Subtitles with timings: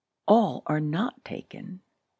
[0.27, 1.83] A LL are not taken!